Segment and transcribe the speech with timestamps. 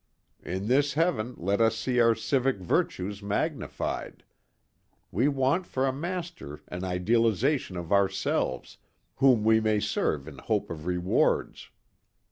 [0.41, 4.23] In this heaven let us see our civic virtues magnified.
[5.11, 8.77] We want for a master an idealization of ourselves,
[9.17, 11.69] whom we may serve in hope of rewards."